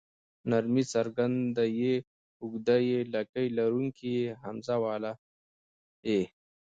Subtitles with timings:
[0.49, 1.93] نرمه ی څرګنده ي
[2.41, 5.13] اوږده ې لکۍ لرونکې ۍ همزه واله
[6.07, 6.11] ئ